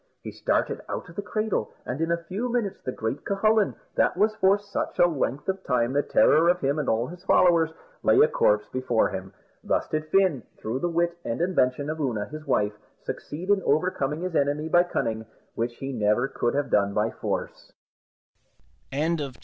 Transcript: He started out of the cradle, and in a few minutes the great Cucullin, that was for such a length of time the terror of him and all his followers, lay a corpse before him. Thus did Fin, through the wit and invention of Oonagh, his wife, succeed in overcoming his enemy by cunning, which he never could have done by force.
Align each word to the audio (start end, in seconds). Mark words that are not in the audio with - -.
He 0.23 0.31
started 0.31 0.81
out 0.89 1.09
of 1.09 1.15
the 1.15 1.21
cradle, 1.21 1.69
and 1.85 2.01
in 2.01 2.09
a 2.11 2.23
few 2.23 2.51
minutes 2.51 2.81
the 2.83 2.91
great 2.91 3.23
Cucullin, 3.23 3.75
that 3.93 4.17
was 4.17 4.33
for 4.37 4.57
such 4.57 4.97
a 4.97 5.05
length 5.05 5.47
of 5.47 5.63
time 5.63 5.93
the 5.93 6.01
terror 6.01 6.49
of 6.49 6.59
him 6.59 6.79
and 6.79 6.89
all 6.89 7.05
his 7.05 7.23
followers, 7.23 7.69
lay 8.01 8.17
a 8.21 8.27
corpse 8.27 8.67
before 8.73 9.09
him. 9.09 9.31
Thus 9.63 9.87
did 9.89 10.07
Fin, 10.09 10.41
through 10.59 10.79
the 10.79 10.89
wit 10.89 11.19
and 11.23 11.39
invention 11.39 11.87
of 11.87 11.99
Oonagh, 11.99 12.31
his 12.31 12.47
wife, 12.47 12.73
succeed 13.03 13.49
in 13.51 13.61
overcoming 13.61 14.21
his 14.21 14.35
enemy 14.35 14.69
by 14.69 14.85
cunning, 14.85 15.23
which 15.53 15.75
he 15.75 15.91
never 15.93 16.27
could 16.27 16.55
have 16.55 16.71
done 16.71 16.95
by 16.95 17.11
force. 17.11 17.71